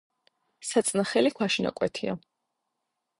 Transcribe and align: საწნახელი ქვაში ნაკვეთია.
საწნახელი 0.69 1.33
ქვაში 1.39 1.65
ნაკვეთია. 1.69 2.17